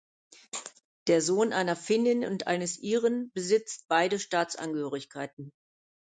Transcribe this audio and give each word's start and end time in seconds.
Der 1.05 1.21
Sohn 1.21 1.53
einer 1.53 1.75
Finnin 1.75 2.25
und 2.25 2.47
eines 2.47 2.79
Iren 2.79 3.29
besitzt 3.35 3.85
beide 3.87 4.17
Staatsangehörigkeiten. 4.17 5.51